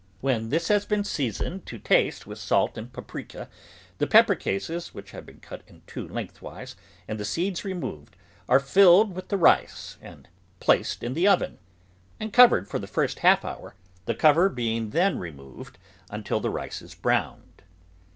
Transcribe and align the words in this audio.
When 0.19 0.49
this 0.49 0.69
has 0.69 0.83
THE 0.83 0.87
VEGETABLE 0.87 0.89
GARDEN 0.89 0.97
been 0.97 1.03
seasoned 1.03 1.65
to 1.67 1.77
taste 1.77 2.25
with 2.25 2.39
salt 2.39 2.75
and 2.75 2.91
paprika, 2.91 3.47
the 3.99 4.07
pepper 4.07 4.33
cases, 4.33 4.95
which 4.95 5.11
have 5.11 5.27
been 5.27 5.39
cut 5.41 5.61
in 5.67 5.83
two 5.85 6.07
length 6.07 6.41
wise 6.41 6.75
and 7.07 7.19
the 7.19 7.23
seeds 7.23 7.63
removed, 7.63 8.15
are 8.49 8.59
filled 8.59 9.13
with 9.15 9.27
the 9.27 9.37
rice 9.37 9.99
and 10.01 10.27
placed 10.59 11.03
in 11.03 11.13
the 11.13 11.27
oven, 11.27 11.59
and 12.19 12.33
covered 12.33 12.67
for 12.67 12.79
the 12.79 12.87
first 12.87 13.19
half 13.19 13.45
hour, 13.45 13.75
the 14.05 14.15
cover 14.15 14.49
being 14.49 14.89
then 14.89 15.19
removed 15.19 15.77
until 16.09 16.39
the 16.39 16.49
rice 16.49 16.81
is 16.81 16.95
browned. 16.95 17.61